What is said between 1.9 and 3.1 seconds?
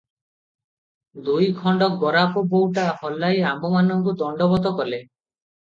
ଗୋରାପ ବାଉଟା